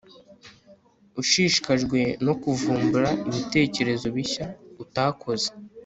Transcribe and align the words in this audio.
ushishikajwe 1.21 1.99
no 2.25 2.33
kuvumbura 2.41 3.09
ibitekerezo 3.29 4.07
bishya 4.15 4.45
utakoze 4.83 5.49